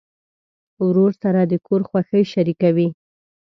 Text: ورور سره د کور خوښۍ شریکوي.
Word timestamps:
ورور 0.85 1.11
سره 1.23 1.39
د 1.51 1.53
کور 1.67 1.81
خوښۍ 1.89 2.23
شریکوي. 2.33 2.87